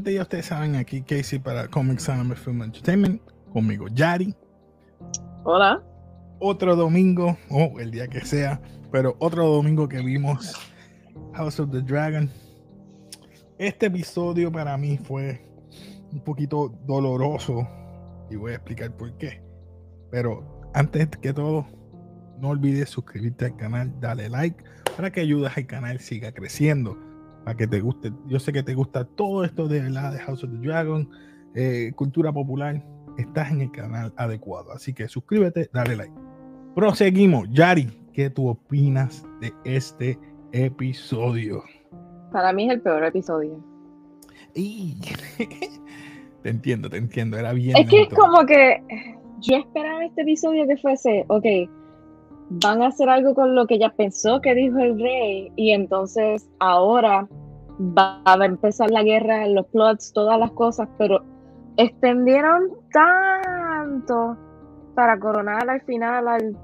[0.00, 3.20] Gente, ya ustedes saben, aquí Casey para Comics Anime Film Entertainment,
[3.52, 4.34] conmigo Yari.
[5.44, 5.84] Hola.
[6.38, 10.54] Otro domingo, o el día que sea, pero otro domingo que vimos
[11.34, 12.30] House of the Dragon.
[13.58, 15.46] Este episodio para mí fue
[16.10, 17.68] un poquito doloroso
[18.30, 19.42] y voy a explicar por qué.
[20.10, 21.66] Pero antes que todo,
[22.38, 24.64] no olvides suscribirte al canal, dale like
[24.96, 27.09] para que ayudes al canal siga creciendo
[27.44, 28.12] para que te guste.
[28.26, 31.08] Yo sé que te gusta todo esto de la de House of the Dragon,
[31.54, 32.84] eh, cultura popular.
[33.18, 34.72] Estás en el canal adecuado.
[34.72, 36.14] Así que suscríbete, dale like.
[36.74, 37.48] Proseguimos.
[37.50, 40.18] Yari, ¿qué tú opinas de este
[40.52, 41.62] episodio?
[42.32, 43.62] Para mí es el peor episodio.
[44.54, 44.96] Y...
[46.42, 47.36] te entiendo, te entiendo.
[47.36, 47.76] Era bien.
[47.76, 48.82] Es que es como que
[49.40, 51.44] yo esperaba este episodio que fuese, ok,
[52.50, 56.48] van a hacer algo con lo que ya pensó que dijo el rey y entonces
[56.58, 57.28] ahora
[57.80, 61.24] va a empezar la guerra, los plots, todas las cosas, pero
[61.76, 64.36] extendieron tanto
[64.94, 66.56] para coronar al final al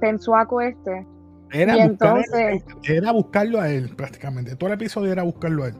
[0.00, 1.06] pensuaco este.
[1.52, 4.56] Era, entonces, era buscarlo a él prácticamente.
[4.56, 5.74] Todo el episodio era buscarlo a él.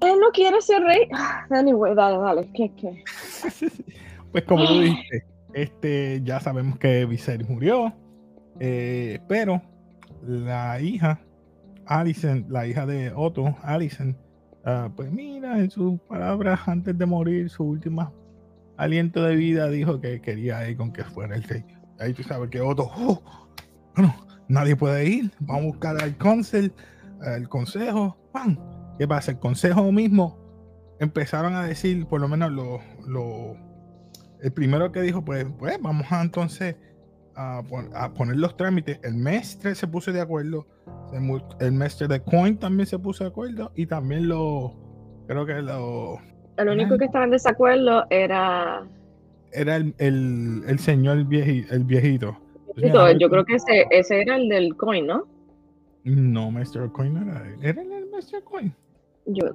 [0.00, 1.08] Él no quiere ser rey.
[1.50, 2.50] Anyway, dale, dale.
[2.54, 3.04] ¿Qué, qué?
[4.32, 7.92] pues como tú dijiste, este, ya sabemos que Viserys murió,
[8.60, 9.60] eh, pero
[10.22, 11.20] la hija,
[11.90, 14.16] Alison, la hija de Otto, Alison,
[14.64, 18.12] ah, pues mira, en sus palabras antes de morir, su última
[18.76, 21.64] aliento de vida, dijo que quería ir con que fuera el rey.
[21.98, 23.20] Ahí tú sabes que Otto, oh,
[23.94, 24.14] bueno,
[24.48, 26.74] nadie puede ir, vamos a buscar al consejo,
[27.20, 28.56] al consejo, ¡pam!
[28.98, 29.32] ¿Qué pasa?
[29.32, 30.38] El consejo mismo
[31.00, 33.56] empezaron a decir, por lo menos los
[34.42, 36.76] el primero que dijo, pues, pues vamos a entonces
[37.34, 37.62] a,
[38.14, 38.98] poner los trámites.
[39.02, 40.66] El mestre se puso de acuerdo.
[41.12, 43.72] El mestre de Coin también se puso de acuerdo.
[43.74, 44.74] Y también lo,
[45.26, 46.18] creo que lo...
[46.56, 48.86] El único que estaba en desacuerdo era...
[49.52, 52.36] Era el, el, señor el viejito.
[52.76, 55.26] yo creo que ese, ese era el del Coin, ¿no?
[56.04, 56.92] No, Mr.
[56.92, 58.44] Coin era, era el Mr.
[58.44, 58.72] Coin.
[59.26, 59.46] Yo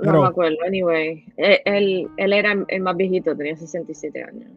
[0.00, 1.24] no me acuerdo, anyway.
[1.36, 4.50] Eh, él, él, era el más viejito, tenía 67 años,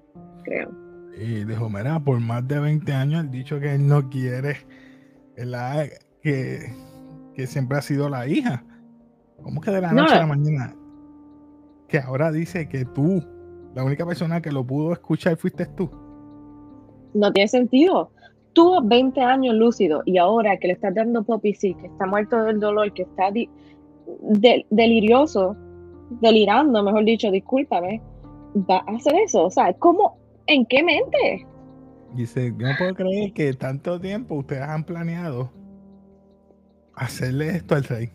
[0.44, 0.72] creo.
[1.20, 4.58] Y dijo, mira, por más de 20 años él dicho que él no quiere
[5.46, 5.86] la,
[6.22, 6.74] que,
[7.34, 8.64] que siempre ha sido la hija.
[9.42, 10.76] ¿Cómo que de la noche a la mañana?
[11.88, 13.24] Que ahora dice que tú,
[13.76, 15.90] la única persona que lo pudo escuchar fuiste tú.
[17.14, 18.12] No tiene sentido.
[18.54, 22.44] Tuvo 20 años lúcido y ahora que le estás dando poppy sí, que está muerto
[22.44, 23.32] del dolor, que está
[24.72, 25.56] delirioso,
[26.22, 28.02] delirando, mejor dicho, discúlpame,
[28.70, 29.46] va a hacer eso.
[29.46, 30.18] O sea, ¿cómo?
[30.48, 31.46] ¿En qué mente?
[32.14, 35.52] Dice, yo no puedo creer que tanto tiempo ustedes han planeado
[36.94, 38.12] hacerle esto al rey.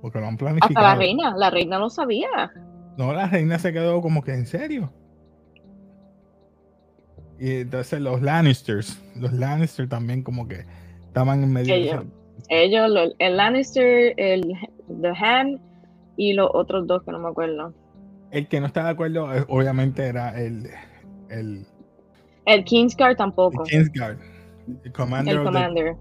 [0.00, 0.78] Porque lo han planificado.
[0.78, 2.52] Hasta la reina, la reina no sabía.
[2.96, 4.92] No, la reina se quedó como que en serio.
[7.38, 10.64] Y entonces los Lannisters, los Lannisters también como que
[11.06, 12.06] estaban en medio de
[12.48, 14.42] ellos, el Lannister, el
[15.00, 15.60] The Hand
[16.16, 17.72] y los otros dos que no me acuerdo.
[18.30, 20.68] El que no está de acuerdo, eh, obviamente, era el.
[21.30, 21.66] El,
[22.46, 23.62] el Kingsguard tampoco.
[23.64, 24.18] El Kingsguard.
[24.84, 25.36] El Commander.
[25.36, 25.96] El Commander.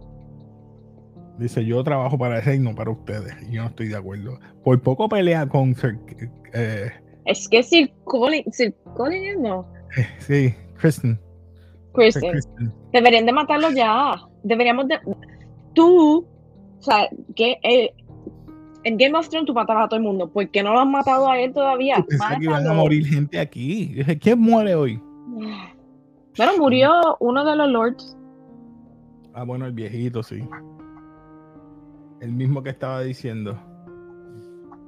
[1.37, 3.35] dice: Yo trabajo para el reino, para ustedes.
[3.49, 4.39] Y yo no estoy de acuerdo.
[4.63, 5.75] Por poco pelea con.
[6.53, 6.91] Eh,
[7.25, 8.43] es que Sir Colin.
[8.51, 9.67] Sir Colin no.
[9.97, 11.19] Eh, sí, Kristen.
[11.93, 12.41] Kristen.
[12.91, 14.15] Deberían de matarlo ya.
[14.43, 14.99] Deberíamos de.
[15.73, 16.27] Tú
[16.83, 17.93] o sea, que eh,
[18.83, 20.29] en Game of Thrones tú matabas a todo el mundo.
[20.29, 22.03] ¿Por qué no lo han matado a él todavía?
[22.05, 23.95] Pensé que iban a morir gente aquí.
[24.19, 25.01] ¿quién muere hoy?
[26.37, 28.17] Bueno, murió uno de los lords.
[29.33, 30.43] Ah, bueno, el viejito, sí.
[32.21, 33.57] El mismo que estaba diciendo.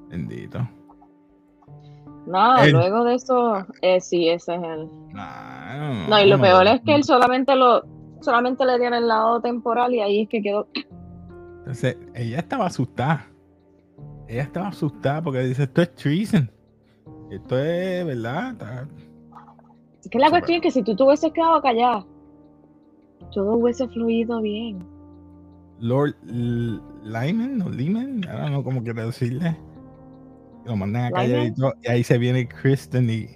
[0.10, 0.68] Bendito.
[2.28, 4.90] No, luego de eso, eh, sí, ese es él.
[6.10, 7.84] no, y lo peor es que él solamente lo
[8.22, 10.68] solamente le dieron el lado temporal y ahí es que quedó
[11.66, 13.26] entonces, ella estaba asustada.
[14.28, 16.52] Ella estaba asustada porque dice, esto es treason.
[17.32, 18.88] Esto es, ¿verdad?
[20.06, 22.06] Es que la cuestión es que si tú te hubieses quedado callada,
[23.34, 24.88] todo hubiese fluido bien.
[25.80, 29.58] Lord Lyman o Lyman, ahora no como quiero decirle.
[30.64, 31.54] Lo mandan a callar
[31.84, 33.30] y ahí se viene Kristen y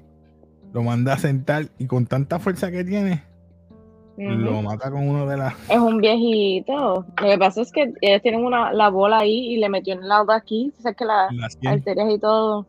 [0.72, 3.24] lo manda a sentar y con tanta fuerza que tiene,
[4.16, 5.56] lo mata con uno de las.
[5.72, 7.04] Es un viejito.
[7.20, 10.04] Lo que pasa es que ellos tienen una, la bola ahí y le metió en
[10.04, 10.72] el lado de aquí.
[10.78, 11.30] O sea que la,
[11.66, 12.68] arterias y todo.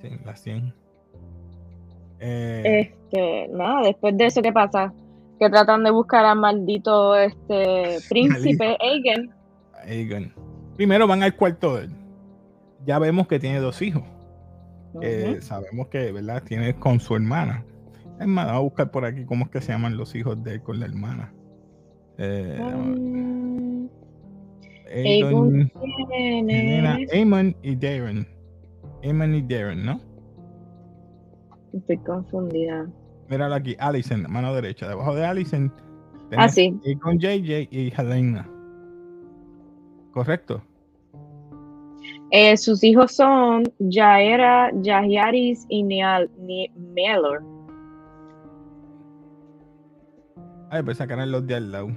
[0.00, 0.85] Sí, las 100.
[2.20, 4.92] Eh, este, nada, después de eso, ¿qué pasa?
[5.38, 9.30] Que tratan de buscar al maldito este príncipe Aegon.
[9.84, 10.32] Aegon.
[10.76, 11.90] Primero van al cuarto de él.
[12.84, 14.02] ya vemos que tiene dos hijos.
[15.40, 16.42] sabemos que, ¿verdad?
[16.42, 17.64] Tiene con su hermana.
[18.20, 20.54] Es más, vamos a buscar por aquí cómo es que se llaman los hijos de
[20.54, 21.32] él con la hermana.
[22.18, 23.88] Eh, um,
[27.12, 28.26] Amon y Darren.
[29.04, 30.00] Amon y Darren, ¿no?
[31.76, 32.86] Estoy confundida.
[33.28, 34.88] Míralo aquí, Allison, mano derecha.
[34.88, 35.72] Debajo de Allison.
[36.36, 36.78] Ah, sí.
[37.02, 38.48] Con JJ y Helena.
[40.12, 40.62] ¿Correcto?
[42.30, 47.44] Eh, sus hijos son Jaera, Yahiaris y Neal, Mielor.
[50.70, 51.88] Ay, pues sacar los de al lado.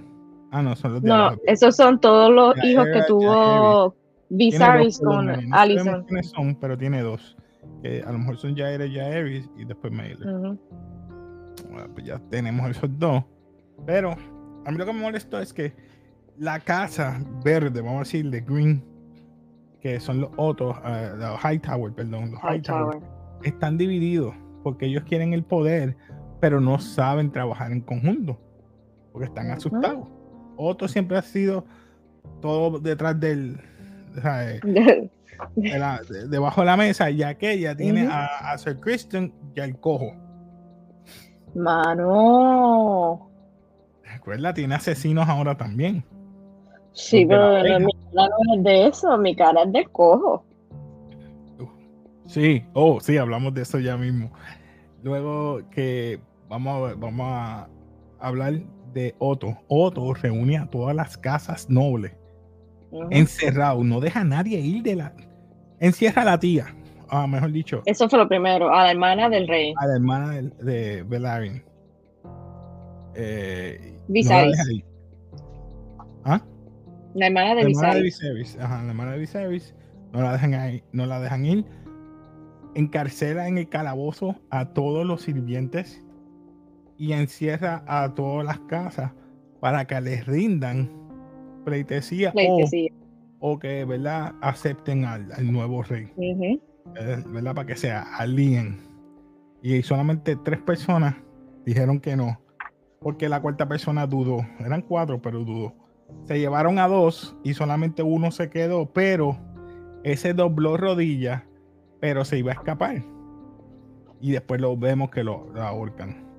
[0.52, 3.96] Ah, no, son los de No, esos son todos los hijos que tuvo
[4.30, 6.06] Viserys con Allison.
[6.10, 7.36] No son, pero tiene dos.
[7.82, 10.58] Que a lo mejor son Jaira y Jaeris y después Mailer.
[11.70, 13.24] bueno, pues ya tenemos esos dos.
[13.86, 14.16] Pero
[14.66, 15.74] a mí lo que me molestó es que
[16.38, 18.84] la casa verde, vamos a decir, de Green,
[19.82, 23.00] que son los otros, uh, los High Tower, perdón, los High, Tower,
[23.44, 25.96] están divididos porque ellos quieren el poder,
[26.40, 28.38] pero no saben trabajar en conjunto
[29.12, 30.08] porque están asustados.
[30.56, 31.66] Otro siempre ha sido
[32.42, 33.60] todo detrás del.
[35.56, 40.14] debajo de la mesa, ya que ya tiene a, Sir Christian y al cojo.
[41.56, 43.30] Mano.
[44.04, 46.04] Recuerda, tiene asesinos ahora también.
[46.94, 50.44] Sí, pero mi cara no es de eso, mi cara es de cojo.
[52.26, 54.32] Sí, oh, sí, hablamos de eso ya mismo.
[55.02, 57.68] Luego que vamos a, vamos a
[58.20, 58.54] hablar
[58.94, 59.58] de Otto.
[59.68, 62.12] Otto reúne a todas las casas nobles
[63.10, 65.14] encerrado, no deja a nadie ir de la.
[65.80, 66.76] Encierra a la tía,
[67.10, 67.82] ah, mejor dicho.
[67.86, 69.74] Eso fue lo primero, a la hermana del rey.
[69.78, 71.64] A la hermana de, de Belarin.
[73.16, 74.84] Eh, Viserys.
[76.26, 76.42] ¿Ah?
[77.14, 78.58] La hermana de Viserys.
[78.60, 79.76] Ajá, la hermana de Viserys.
[80.14, 81.66] No la dejan ahí, no la dejan ir.
[82.76, 86.04] Encarcela en el calabozo a todos los sirvientes
[86.98, 89.12] y encierra a todas las casas
[89.60, 90.90] para que les rindan
[91.64, 92.34] pleitesía,
[93.40, 94.34] O, que ¿verdad?
[94.42, 96.12] acepten al, nuevo rey.
[96.18, 97.56] Eh, ¿verdad?
[97.56, 98.80] Para que se alíen.
[99.62, 101.16] Y solamente tres personas
[101.66, 102.40] dijeron que no,
[103.02, 104.46] porque la cuarta persona dudó.
[104.60, 105.74] Eran cuatro, pero dudó.
[106.26, 109.38] Se llevaron a dos y solamente uno se quedó, pero
[110.04, 111.44] ese dobló rodillas,
[112.00, 113.04] pero se iba a escapar.
[114.22, 116.30] Y después lo vemos que lo ahorcan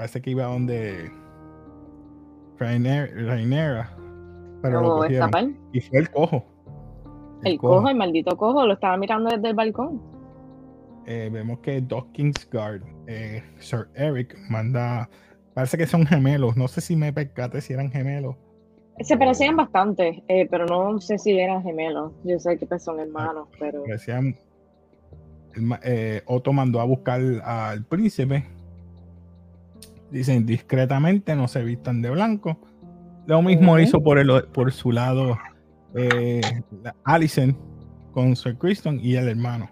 [0.00, 1.12] parece que iba donde
[2.60, 3.96] Rainera,
[4.60, 5.58] pero lo cogieron.
[5.72, 6.44] Y fue el cojo.
[7.42, 7.88] El, cojo.
[7.88, 10.02] el maldito cojo, lo estaba mirando desde el balcón.
[11.06, 15.08] Eh, vemos que Doc Kingsguard, eh, Sir Eric, manda.
[15.54, 16.56] Parece que son gemelos.
[16.56, 18.36] No sé si me percate si eran gemelos.
[19.00, 22.12] Se parecían bastante, eh, pero no sé si eran gemelos.
[22.24, 23.82] Yo sé que pues, son hermanos, pero.
[23.84, 24.36] Parecían.
[26.26, 28.44] Otto mandó a buscar al príncipe
[30.10, 32.58] Dicen discretamente, no se vistan de blanco.
[33.26, 35.38] Lo mismo hizo por, el, por su lado
[35.94, 36.40] eh,
[37.04, 37.56] Allison
[38.12, 39.70] con Sir Kristen y el hermano.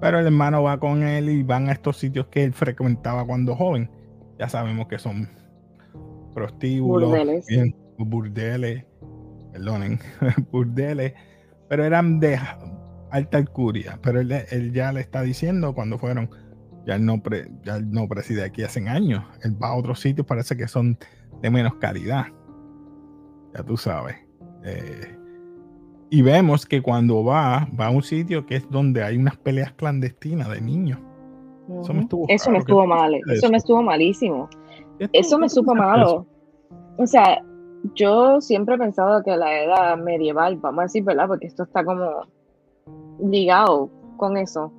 [0.00, 3.54] Pero el hermano va con él y van a estos sitios que él frecuentaba cuando
[3.54, 3.90] joven.
[4.38, 5.28] Ya sabemos que son
[6.34, 8.84] prostíbulos, burdeles, burdeles
[9.52, 9.98] perdonen,
[10.52, 11.14] burdeles,
[11.68, 12.38] pero eran de
[13.10, 13.98] alta alcuria.
[14.02, 16.30] Pero él, él ya le está diciendo cuando fueron
[16.88, 17.22] ya él no,
[17.64, 19.22] ya no preside aquí hace años.
[19.42, 20.96] Él va a otros sitios, parece que son
[21.42, 22.24] de menos calidad.
[23.54, 24.16] Ya tú sabes.
[24.64, 25.14] Eh,
[26.08, 29.70] y vemos que cuando va, va a un sitio que es donde hay unas peleas
[29.74, 30.98] clandestinas de niños.
[31.82, 33.14] Eso me estuvo, eso me estuvo mal.
[33.30, 34.48] Eso, me estuvo malísimo.
[35.12, 36.26] Eso me supo malo.
[36.96, 37.44] O sea,
[37.94, 41.28] yo siempre he pensado que la edad medieval, vamos a decir, ¿verdad?
[41.28, 42.22] Porque esto está como
[43.22, 44.72] ligado con eso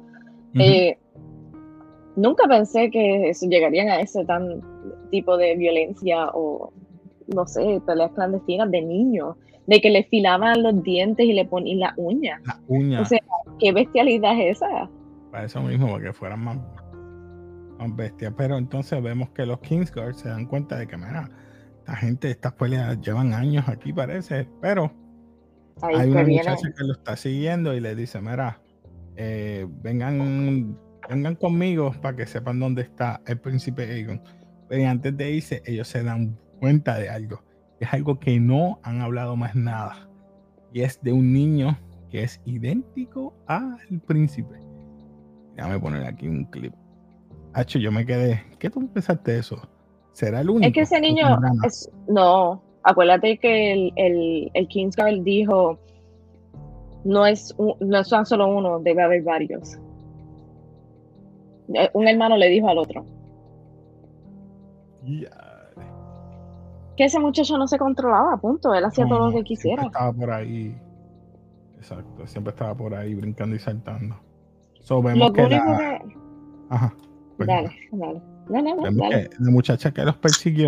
[2.19, 4.61] nunca pensé que llegarían a ese tan
[5.11, 6.71] tipo de violencia o,
[7.33, 9.35] no sé, peleas clandestinas de niños,
[9.67, 12.41] de que le filaban los dientes y le ponían la uña.
[12.45, 13.01] La uña.
[13.01, 13.19] O sea,
[13.59, 14.89] ¿qué bestialidad es esa?
[15.31, 16.57] Para eso mismo, para que fueran más,
[17.77, 18.33] más bestias.
[18.35, 21.29] Pero entonces vemos que los Kingsguard se dan cuenta de que, mira,
[21.87, 24.91] la gente, estas peleas llevan años aquí, parece, pero
[25.81, 28.61] hay una muchacha que lo está siguiendo y le dice, mira,
[29.15, 30.77] eh, vengan
[31.09, 34.21] vengan conmigo para que sepan dónde está el príncipe Aegon.
[34.69, 37.41] Y antes de irse, ellos se dan cuenta de algo.
[37.79, 40.07] Es algo que no han hablado más nada.
[40.71, 41.77] Y es de un niño
[42.11, 44.59] que es idéntico al príncipe.
[45.55, 46.73] Déjame poner aquí un clip.
[47.53, 48.43] Hacho, yo me quedé.
[48.59, 49.59] ¿Qué tú pensaste eso?
[50.13, 50.67] ¿Será el único?
[50.67, 51.39] Es que ese niño.
[52.07, 55.79] no, acuérdate que el, el, el Kingsguard dijo
[57.03, 59.79] No es, un, no son solo uno, debe haber varios.
[61.73, 63.05] Eh, Un hermano le dijo al otro
[66.99, 68.73] que ese muchacho no se controlaba, punto.
[68.73, 69.83] Él hacía todo lo que siempre quisiera.
[69.83, 70.77] Estaba por ahí.
[71.77, 74.17] Exacto, siempre estaba por ahí brincando y saltando.
[74.81, 76.15] So, vemos Lo que la, que.
[76.69, 76.93] ajá,
[77.37, 77.55] perdón.
[77.55, 78.73] Dale, dale.
[78.75, 79.29] No, dale.
[79.39, 80.67] la muchacha que los persiguió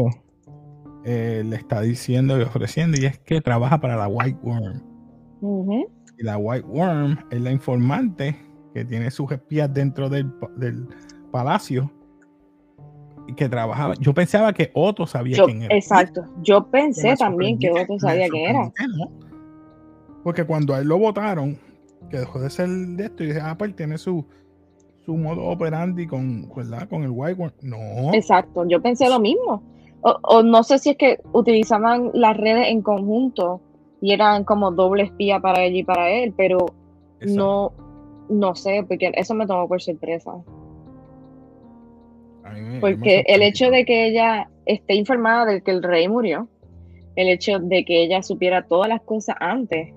[1.04, 4.82] eh, le está diciendo y ofreciendo y es que trabaja para la White Worm.
[6.18, 8.38] Y la White Worm es la informante
[8.74, 10.88] que tiene sus espías dentro del, del
[11.32, 11.92] palacio
[13.28, 13.94] y que trabajaba.
[14.00, 15.76] Yo pensaba que Otto sabía Yo- quién era.
[15.76, 16.24] exacto.
[16.42, 18.64] Yo pensé también que me sabía quién era.
[18.98, 19.12] no.
[20.24, 21.58] Porque cuando a él lo votaron,
[22.10, 24.26] que dejó de ser de esto, y dije, ah, pues tiene su,
[25.06, 26.88] su modo operandi con, ¿verdad?
[26.90, 27.54] con el White.
[27.64, 28.66] No, Exacto.
[28.68, 29.64] Yo pensé lo mismo.
[30.02, 33.62] O, o no sé si es que utilizaban las redes en conjunto
[34.02, 36.58] y eran como doble espía para ella y para él, pero
[37.20, 37.36] exacto.
[37.36, 37.81] no,
[38.32, 40.32] no sé, porque eso me tomó por sorpresa.
[42.52, 46.48] Me- Porque el hecho de que ella esté informada de que el rey murió,
[47.16, 49.94] el hecho de que ella supiera todas las cosas antes,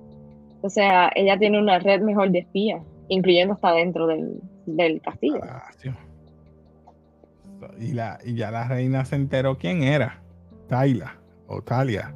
[0.62, 5.40] o sea, ella tiene una red mejor de espías, incluyendo hasta dentro del, del castillo.
[5.40, 5.96] Palacio.
[7.78, 10.20] Y, la, y ya la reina se enteró quién era.
[10.68, 12.14] Taila o Talia.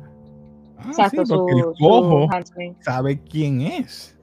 [0.78, 2.28] Ah, Exacto, sí, porque el su, cojo
[2.80, 4.17] sabe quién es.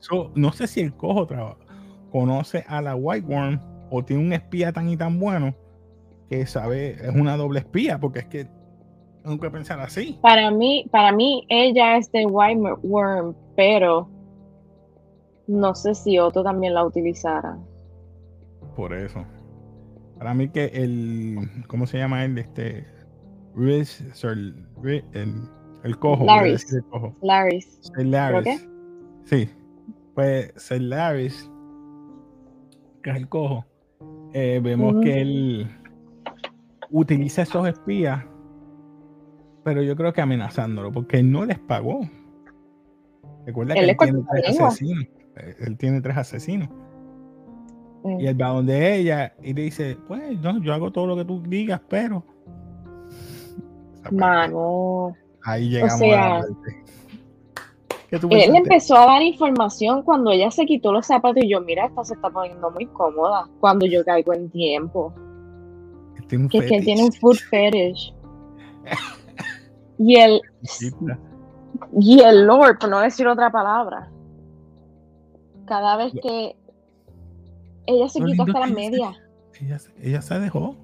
[0.00, 1.56] So, no sé si el cojo traba-
[2.12, 5.54] conoce a la White Worm o tiene un espía tan y tan bueno
[6.28, 8.46] que sabe, es una doble espía, porque es que
[9.24, 10.18] tengo que pensar así.
[10.22, 14.08] Para mí, para mí, ella es de White Worm, pero
[15.46, 17.58] no sé si Otto también la utilizara.
[18.76, 19.24] Por eso.
[20.18, 22.38] Para mí que el, ¿cómo se llama él?
[22.38, 22.86] Este,
[23.56, 24.66] Riz, el,
[25.12, 25.34] el
[25.82, 26.24] el cojo.
[26.24, 26.66] Laris.
[27.80, 28.68] Sir Laris.
[29.24, 29.48] Sí.
[30.14, 31.50] Pues Sir Laris,
[33.02, 33.64] que es el cojo,
[34.32, 35.68] eh, vemos que él
[36.90, 38.24] utiliza esos espías,
[39.64, 42.00] pero yo creo que amenazándolo, porque él no les pagó.
[43.46, 45.04] Recuerda que Él él tiene tres asesinos.
[45.36, 46.68] Eh, Él tiene tres asesinos.
[48.18, 51.24] Y él va donde ella y le dice, pues no, yo hago todo lo que
[51.24, 52.24] tú digas, pero...
[54.10, 55.14] Mano.
[55.42, 56.46] Ahí llegamos sea, la.
[58.10, 61.60] ¿Qué tú Él empezó a dar información cuando ella se quitó los zapatos y yo,
[61.60, 65.14] mira, esta se está poniendo muy cómoda cuando yo caigo en tiempo.
[66.28, 68.14] Tiene Que que tiene un food fetish.
[69.98, 70.40] Y el,
[72.00, 74.10] y el Lord, por no decir otra palabra.
[75.66, 76.56] Cada vez que
[77.86, 79.16] ella se quitó hasta las medias,
[79.60, 80.74] Ella, se- ella se dejó.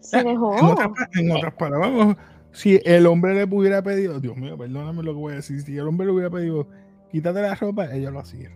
[0.00, 0.56] se dejó.
[0.56, 2.16] En, otras pa- en otras palabras,
[2.54, 5.76] si el hombre le hubiera pedido, Dios mío, perdóname lo que voy a decir, si
[5.76, 6.68] el hombre le hubiera pedido,
[7.10, 8.50] quítate la ropa, ella lo hacía.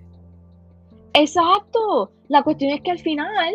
[1.14, 2.12] Exacto.
[2.28, 3.54] La cuestión es que al final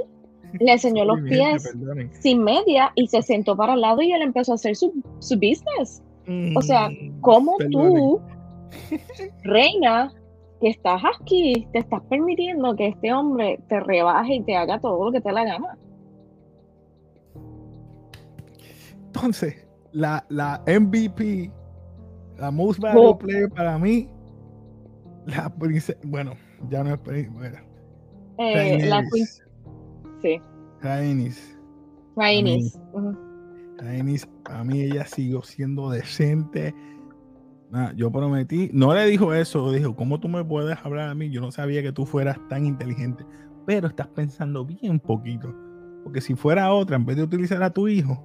[0.60, 1.74] le enseñó los pies
[2.20, 5.36] sin media y se sentó para el lado y él empezó a hacer su, su
[5.36, 6.04] business.
[6.56, 6.90] O sea,
[7.22, 7.94] ¿Cómo Perdonen.
[7.96, 8.22] tú,
[9.44, 10.14] reina,
[10.60, 15.06] que estás aquí, te estás permitiendo que este hombre te rebaje y te haga todo
[15.06, 15.78] lo que te la gana?
[19.08, 19.62] Entonces,
[19.94, 21.52] la, la MVP,
[22.38, 23.18] la Most Valuable Oh.
[23.18, 24.10] Player para mí,
[25.26, 26.34] la princesa, bueno,
[26.70, 27.58] ya no es princesa, bueno,
[28.40, 29.44] Eh, la Rhaenys,
[30.22, 30.42] sí,
[32.16, 32.80] Rhaenys.
[32.92, 33.16] Ujú.
[33.78, 36.74] Rhaenys, para mí ella siguió siendo decente.
[37.72, 41.30] Nada, yo prometí, no le dijo eso, dijo, ¿cómo tú me puedes hablar a mí?
[41.32, 43.26] Yo no sabía que tú fueras tan inteligente,
[43.66, 45.54] pero estás pensando bien poquito,
[46.04, 48.24] porque si fuera otra, en vez de utilizar a tu hijo,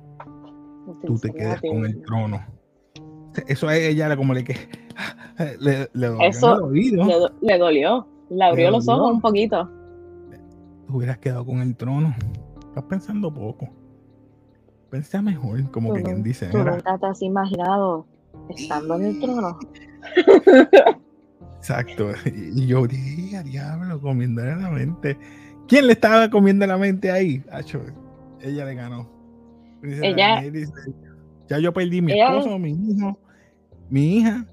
[1.04, 2.40] tú te quedas con el trono.
[3.46, 4.54] Eso a ella como le que
[5.60, 6.70] le, le dolió en Eso.
[6.70, 9.02] Le, do- le dolió, le abrió Le los dolió.
[9.02, 9.70] ojos un poquito.
[10.86, 12.14] Te hubieras quedado con el trono.
[12.68, 13.68] Estás pensando poco.
[14.90, 16.46] Pensa mejor, como que quien dice.
[16.48, 18.06] Tú "Mira, nunca te has imaginado
[18.48, 19.58] estando en el trono.
[21.58, 22.10] Exacto.
[22.24, 25.18] Y yo dije, "A diablo, comiéndole la mente.
[25.66, 27.44] ¿Quién le estaba comiendo la mente ahí?
[27.52, 27.82] Acho,
[28.40, 29.08] ella le ganó.
[29.82, 30.42] Ella-
[31.48, 33.18] ya yo perdí mi Ella- esposo, mi hijo,
[33.88, 34.44] mi hija,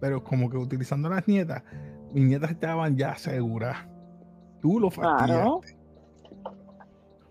[0.00, 1.62] pero como que utilizando las nietas,
[2.14, 3.76] mis nietas estaban ya seguras.
[4.60, 5.26] Tú lo fastidiaste.
[5.32, 5.60] Claro.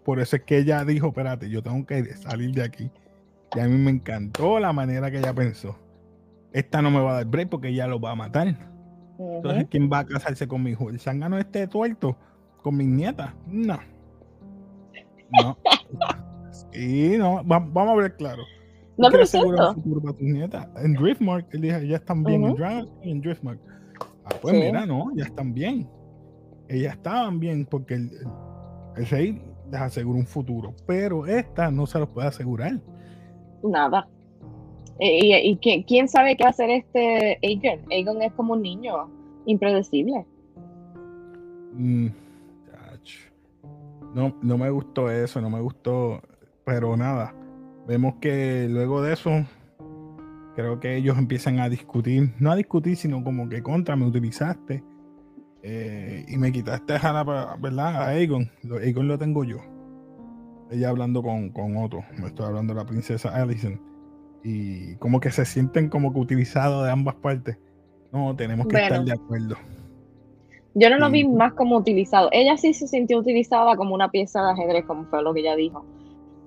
[0.03, 2.91] Por eso es que ella dijo, espérate, yo tengo que salir de aquí.
[3.55, 5.75] Y a mí me encantó la manera que ella pensó.
[6.51, 8.55] Esta no me va a dar break porque ella lo va a matar.
[9.19, 10.89] Entonces, ¿quién va a casarse con mi hijo?
[10.89, 12.15] ¿El zángano este tuerto?
[12.63, 13.31] ¿Con mis nietas?
[13.48, 13.77] No.
[15.41, 15.58] No.
[16.74, 18.44] Y no, va- vamos a ver claro.
[18.98, 19.70] No, ¿Tú pero asegurar cierto.
[19.70, 20.68] un futuro para tus nietas?
[20.78, 22.56] En Driftmark, él dijo, ya están bien en
[23.04, 23.60] y en Driftmark.
[24.26, 25.88] Ah, pues mira, no, ya están bien.
[26.68, 28.12] Ellas estaban bien porque el,
[28.98, 32.80] el, rey les asegura un futuro, pero esta no se los puede asegurar.
[33.64, 34.08] Nada.
[35.00, 37.86] ¿Y, y, quién sabe qué hacer este Aegon?
[37.90, 39.10] Aegon es como un niño
[39.46, 40.26] impredecible.
[41.74, 42.10] Mm,
[44.14, 46.22] no, no me gustó eso, no me gustó,
[46.70, 47.34] pero nada.
[47.88, 49.32] Vemos que luego de eso,
[50.56, 54.84] creo que ellos empiezan a discutir, no a discutir, sino como que contra, me utilizaste
[55.64, 58.04] eh, y me quitaste a ¿verdad?
[58.04, 58.52] A Aegon.
[58.80, 59.58] Aegon lo tengo yo.
[60.70, 63.82] Ella hablando con, con Otto, me estoy hablando de la princesa Alicent.
[64.44, 67.58] Y como que se sienten como que utilizados de ambas partes.
[68.12, 69.56] No, tenemos que estar de acuerdo.
[70.76, 72.30] Yo no lo vi más como utilizado.
[72.32, 75.56] Ella sí se sintió utilizada como una pieza de ajedrez, como fue lo que ella
[75.56, 75.84] dijo.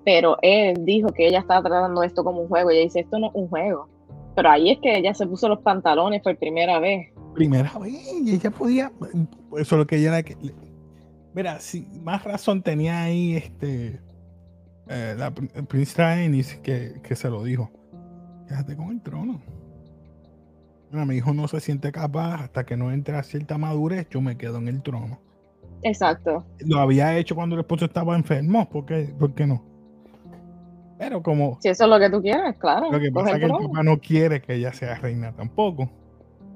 [0.04, 2.70] Pero él dijo que ella estaba tratando esto como un juego.
[2.70, 3.88] Ella dice, esto no es un juego.
[4.34, 7.12] Pero ahí es que ella se puso los pantalones por primera vez.
[7.34, 8.92] Primera vez, y ella podía.
[9.52, 10.36] Eso es lo que ella era.
[11.34, 14.00] Mira, si más razón tenía ahí este.
[14.88, 17.70] Eh, la princesa Ennis que, que se lo dijo.
[18.48, 19.40] Quédate con el trono
[21.06, 24.36] mi hijo no se siente capaz hasta que no entre a cierta madurez, yo me
[24.36, 25.20] quedo en el trono.
[25.82, 26.44] Exacto.
[26.60, 29.64] Lo había hecho cuando el esposo estaba enfermo, ¿por qué, ¿Por qué no?
[31.02, 31.58] Pero como...
[31.60, 32.92] Si eso es lo que tú quieres, claro.
[32.92, 35.90] Lo que pasa es que el papá no quiere que ella sea reina tampoco.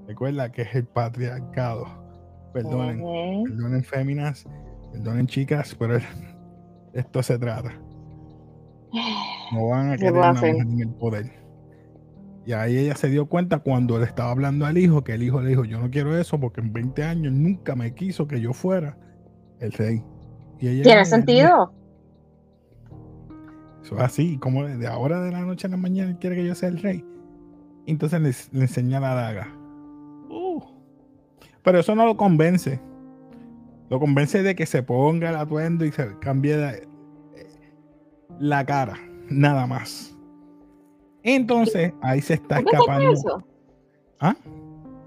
[0.06, 1.86] Recuerda que es el patriarcado.
[2.52, 3.02] Perdonen,
[3.42, 4.46] perdonen féminas,
[4.92, 5.98] perdonen chicas, pero
[6.94, 7.72] esto se trata.
[9.52, 11.32] No van a querer una mujer en el poder.
[12.46, 15.40] Y ahí ella se dio cuenta cuando le estaba hablando al hijo, que el hijo
[15.40, 18.52] le dijo, yo no quiero eso porque en 20 años nunca me quiso que yo
[18.52, 18.96] fuera
[19.58, 20.04] el rey.
[20.60, 21.72] ¿Tiene sentido?
[23.86, 26.44] Eso es así, como de ahora de la noche a la mañana él quiere que
[26.44, 27.04] yo sea el rey.
[27.86, 29.48] Entonces le, enseña la daga.
[30.28, 30.60] Uh.
[31.62, 32.80] Pero eso no lo convence.
[33.88, 36.88] Lo convence de que se ponga el atuendo y se cambie
[38.40, 38.98] la cara.
[39.30, 40.18] Nada más.
[41.22, 43.12] Entonces, ahí se está escapando.
[43.12, 43.44] Eso?
[44.18, 44.34] ¿Ah?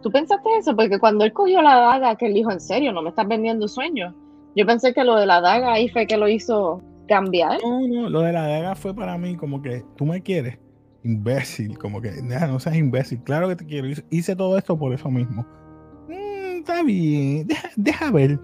[0.01, 0.73] ¿Tú pensaste eso?
[0.73, 3.67] Porque cuando él cogió la daga, que él dijo, en serio, no me estás vendiendo
[3.67, 4.15] sueños.
[4.55, 7.59] Yo pensé que lo de la daga ahí fue que lo hizo cambiar.
[7.61, 10.57] No, no, lo de la daga fue para mí como que tú me quieres,
[11.03, 13.87] imbécil, como que no seas imbécil, claro que te quiero.
[14.09, 15.45] Hice todo esto por eso mismo.
[16.07, 18.39] Mm, está bien, deja, ver.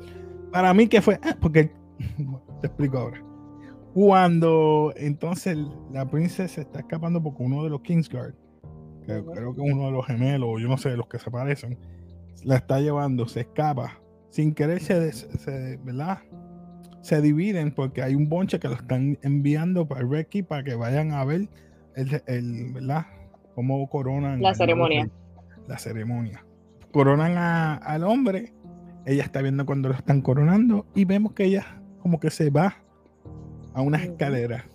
[0.52, 1.72] Para mí que fue, ah, porque
[2.62, 3.24] te explico ahora.
[3.94, 5.58] Cuando entonces
[5.94, 8.34] la princesa está escapando porque uno de los Kingsguard,
[9.06, 11.78] que creo que uno de los gemelos, yo no sé, los que se parecen,
[12.44, 14.02] la está llevando, se escapa.
[14.32, 16.20] Sin querer se, se ¿verdad?
[17.06, 21.12] Se dividen porque hay un bonche que lo están enviando para Reiki para que vayan
[21.12, 21.48] a ver
[21.96, 23.06] el, el ¿verdad?
[23.54, 24.42] Cómo coronan.
[24.42, 25.08] La ceremonia.
[25.68, 26.44] la ceremonia.
[26.92, 28.54] Coronan al hombre.
[29.06, 32.76] Ella está viendo cuando lo están coronando y vemos que ella como que se va
[33.76, 34.66] a una escalera.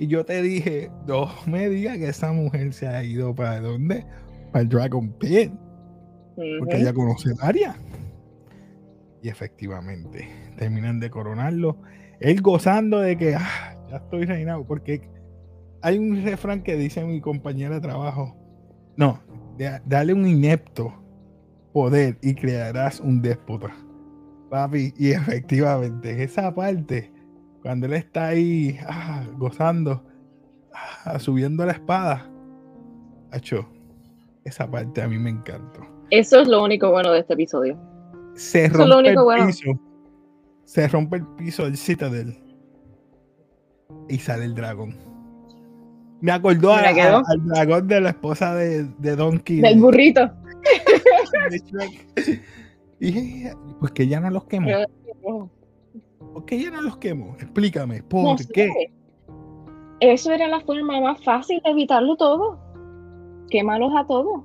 [0.00, 4.04] Y yo te dije, no me digas que esa mujer se ha ido para dónde?
[4.50, 5.52] Para el Dragon Pit.
[6.34, 7.76] Porque ella conoce el área.
[9.22, 11.78] Y efectivamente, terminan de coronarlo.
[12.20, 14.64] Él gozando de que ah, ya estoy reinado.
[14.64, 15.08] Porque
[15.82, 18.36] hay un refrán que dice mi compañera de trabajo.
[18.96, 19.20] No,
[19.86, 20.94] dale un inepto
[21.72, 23.74] poder y crearás un déspota.
[24.50, 27.12] Papi, y efectivamente, esa parte
[27.64, 30.04] cuando él está ahí ah, gozando,
[30.72, 32.30] ah, subiendo la espada,
[33.32, 33.66] hecho,
[34.44, 35.80] esa parte a mí me encantó.
[36.10, 37.78] Eso es lo único bueno de este episodio.
[38.34, 39.80] Se rompe el piso.
[40.64, 42.38] Se rompe el piso del Citadel.
[44.08, 44.96] Y sale el dragón.
[46.20, 49.60] Me acordó al dragón de la esposa de, de Donkey.
[49.60, 50.30] Del burrito.
[53.00, 53.44] y
[53.78, 54.70] pues que ya no los quemó.
[56.32, 57.36] ¿Por qué ya no los quemo?
[57.38, 58.70] Explícame, ¿por qué?
[60.00, 62.58] Eso era la forma más fácil de evitarlo todo.
[63.50, 64.42] Quémalos a todos.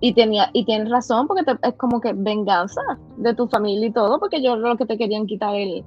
[0.00, 2.82] Y tenía, y tienes razón, porque es como que venganza
[3.16, 5.84] de tu familia y todo, porque yo lo que te querían quitar el,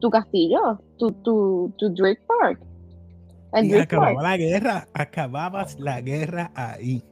[0.00, 2.60] tu castillo, tu, tu, tu Drake Park.
[3.62, 7.02] y acababa la guerra, acababas la guerra ahí.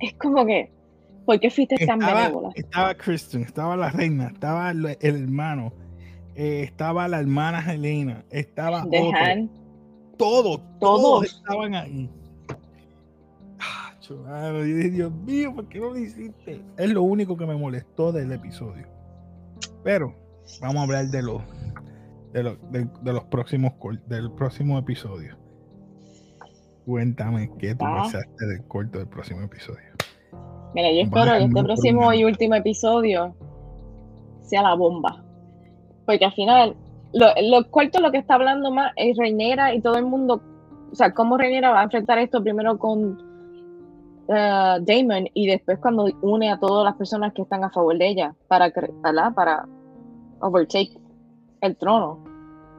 [0.00, 0.72] Es como que,
[1.28, 2.48] ¿Por qué fuiste tan benévola?
[2.54, 5.74] Estaba Kristen, estaba la reina, estaba el, hermano,
[6.34, 9.50] eh, estaba la hermana Helena, estaba Dejan.
[10.16, 12.08] Todos, todos estaban ahí.
[14.26, 16.62] Ah, Dios mío, ¿por qué no lo hiciste?
[16.76, 18.86] Es lo único que me molestó del episodio.
[19.82, 20.14] Pero
[20.60, 21.42] vamos a hablar de los
[22.32, 23.72] de los, de, los próximos
[24.06, 25.36] del próximo episodio.
[26.86, 29.88] Cuéntame qué tú pensaste del corto del próximo episodio.
[30.74, 33.34] Mira, yo espero que este próximo y último episodio
[34.42, 35.22] sea la bomba.
[36.06, 36.76] Porque al final,
[37.12, 40.42] lo, lo cuarto lo que está hablando más es Reinera y todo el mundo.
[40.90, 43.27] O sea, cómo Reinera va a enfrentar esto primero con
[44.28, 48.08] uh, Damon y después cuando une a todas las personas que están a favor de
[48.08, 49.34] ella para, ¿verdad?
[49.34, 49.66] para
[50.40, 50.98] overtake
[51.60, 52.24] el trono.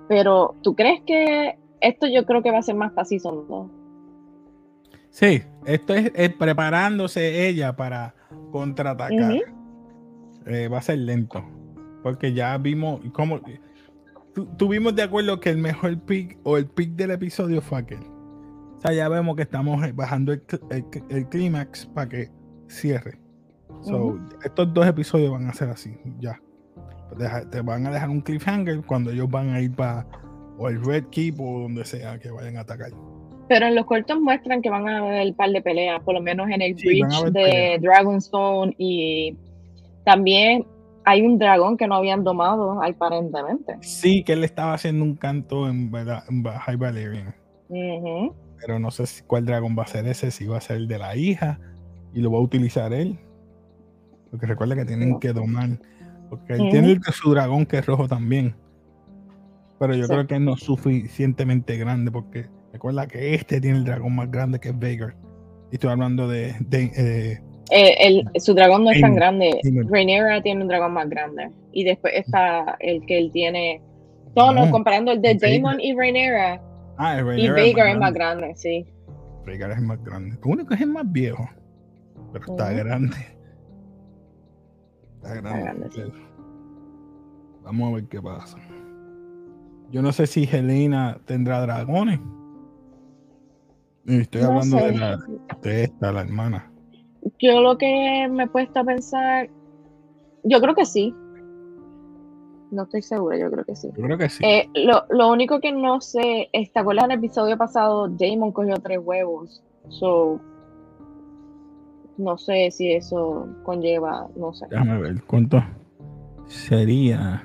[0.08, 3.68] Pero, ¿tú crees que esto yo creo que va a ser más dos?
[5.12, 8.16] Sí, esto es, preparándose ella para
[8.52, 9.36] contraatacar.
[10.46, 11.44] Eh, va a ser lento.
[12.02, 13.40] Porque ya vimos cómo.
[14.58, 18.00] Tuvimos de acuerdo que el mejor pick o el pick del episodio fue aquel.
[18.80, 22.30] O sea, ya vemos que estamos bajando el, clímax para que
[22.70, 23.20] cierre.
[24.42, 26.40] Estos dos episodios van a ser así, ya.
[27.52, 30.08] te van a dejar un cliffhanger cuando ellos van a ir para
[30.58, 32.92] o el Red Keep o donde sea que vayan a atacar.
[33.50, 36.22] Pero en los cortos muestran que van a haber el par de peleas, por lo
[36.22, 39.36] menos en el bridge de Dragonstone y
[40.06, 40.66] también
[41.04, 43.76] hay un dragón que no habían domado aparentemente.
[43.82, 47.36] Sí, que él estaba haciendo un canto en, High Valerian.
[48.60, 50.88] Pero no sé si, cuál dragón va a ser ese, si va a ser el
[50.88, 51.60] de la hija
[52.14, 53.18] y lo va a utilizar él.
[54.32, 55.80] Porque recuerda que tienen que domar.
[56.30, 58.56] Porque él tiene su dragón que es rojo también.
[59.80, 64.16] Pero yo creo que no es suficientemente grande porque Recuerda que este tiene el dragón
[64.16, 65.16] más grande que es Vader.
[65.72, 66.54] Y estoy hablando de.
[66.72, 67.40] Eh,
[67.72, 69.60] eh, su dragón no es tan grande.
[69.90, 71.50] Rhaenyra tiene un dragón más grande.
[71.72, 73.82] Y después está el que él tiene.
[74.36, 76.62] Todos comparando el de Daemon y Rhaenyra.
[77.02, 78.86] Ah, y Vader es más, grande, sí.
[79.46, 80.38] Vader es más grande.
[80.44, 81.50] Lo único es el más viejo.
[82.34, 83.16] Pero está grande.
[85.16, 85.90] Está grande.
[87.64, 88.58] Vamos a ver qué pasa.
[89.90, 92.20] Yo no sé si Helena tendrá dragones.
[94.06, 95.18] Estoy hablando de, la,
[95.62, 96.70] de esta, la hermana.
[97.40, 99.50] Yo lo que me he puesto a pensar,
[100.44, 101.16] yo creo que sí.
[102.72, 103.90] No estoy segura, yo creo que sí.
[103.96, 104.44] Yo creo que sí.
[104.46, 108.08] Eh, lo, lo, único que no sé, ¿te acuerdas en el episodio pasado?
[108.08, 109.64] Damon cogió tres huevos.
[109.90, 110.40] So,
[112.18, 114.68] no sé si eso conlleva, no sé.
[114.70, 115.64] Déjame ver, ¿cuánto
[116.48, 117.44] sería?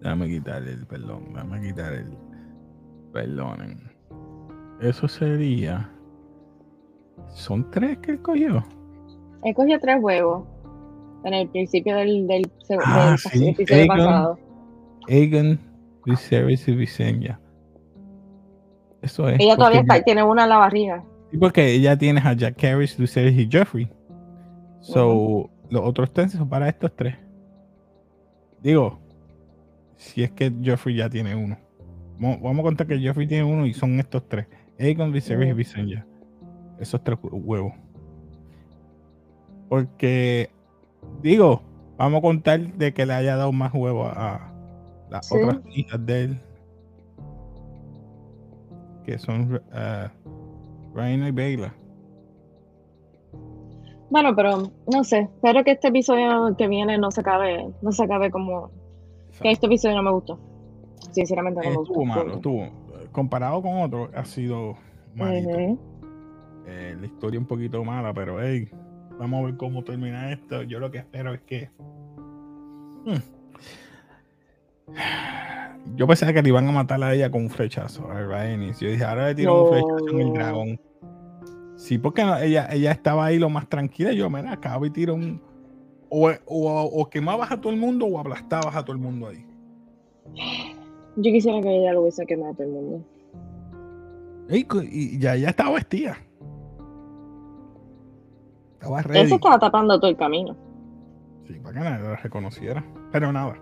[0.00, 2.16] Déjame quitar el perdón, déjame quitar el
[3.12, 3.90] perdón.
[4.80, 5.90] Eso sería.
[7.28, 8.64] ¿Son tres que él cogió?
[9.42, 10.46] Él cogió tres huevos
[11.24, 12.50] en el principio del, del,
[12.84, 14.38] ah, episodio pasado.
[15.08, 15.58] Aegon,
[16.04, 17.40] Viserys y Visenya.
[19.02, 19.40] Eso es.
[19.40, 21.04] Ella todavía tiene una en la barriga.
[21.30, 23.90] Sí, porque ella tiene a Jack Harris, Viserys y Jeffrey.
[24.80, 27.16] So, los otros tres son para estos tres.
[28.62, 28.98] Digo,
[29.96, 31.58] si es que Jeffrey ya tiene uno.
[32.18, 34.46] Vamos a contar que Jeffrey tiene uno y son estos tres.
[34.78, 36.06] Aegon, Viserys y Visenya
[36.78, 37.72] esos tres huevos.
[39.68, 40.50] Porque,
[41.22, 41.62] digo,
[41.96, 44.52] vamos a contar de que le haya dado más huevos a
[45.14, 46.40] las otras hijas de él.
[49.04, 51.74] Que son uh, Reina y Bela.
[54.10, 58.04] Bueno, pero no sé, espero que este episodio que viene no se acabe, no se
[58.04, 58.70] acabe como
[59.40, 60.38] que este episodio no me gustó.
[61.12, 61.92] Sinceramente no me gustó.
[61.92, 62.68] Estuvo malo, estuvo.
[63.12, 64.76] Comparado con otro, ha sido
[65.14, 65.78] malito.
[66.66, 68.68] Eh, la historia un poquito mala, pero hey,
[69.18, 70.62] vamos a ver cómo termina esto.
[70.62, 71.70] Yo lo que espero es que.
[73.04, 73.20] Hmm,
[75.96, 78.80] yo pensaba que le iban a matar a ella con un flechazo a Rhaenys.
[78.80, 80.80] Yo dije, ahora le tiro un flechazo en el dragón.
[81.76, 84.12] Sí, porque ella, ella estaba ahí lo más tranquila.
[84.12, 85.40] Yo, mira, acabo y tiro un.
[86.08, 89.44] O, o, quemabas a todo el mundo o aplastabas a todo el mundo ahí.
[91.16, 93.04] Yo quisiera que ella lo hubiese quemado a todo el mundo.
[94.48, 96.16] y ya, ya estaba vestida.
[99.14, 100.56] Eso estaba tapando todo el camino.
[101.46, 102.84] Sí, para que nadie lo reconociera.
[103.12, 103.56] Pero nada,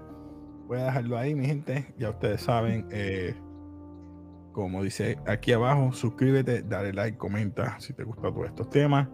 [0.72, 1.92] voy a dejarlo ahí, mi gente.
[1.98, 3.34] Ya ustedes saben, eh,
[4.52, 9.06] como dice aquí abajo, suscríbete, dale like, comenta si te gustan todos estos temas.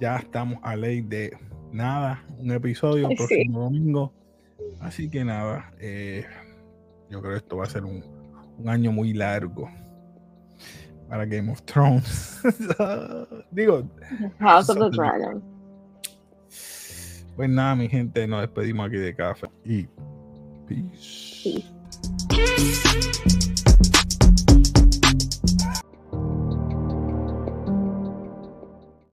[0.00, 1.38] Ya estamos a ley de
[1.70, 4.12] nada, un episodio el próximo domingo.
[4.80, 6.24] Así que nada, eh,
[7.08, 8.02] yo creo que esto va a ser un,
[8.58, 9.70] un año muy largo
[11.08, 12.42] para Game of Thrones.
[13.52, 13.88] Digo,
[14.40, 15.44] House of the Dragon.
[17.36, 19.86] Pues nada, mi gente, nos despedimos aquí de café y
[20.68, 21.62] peace.
[22.28, 23.37] peace.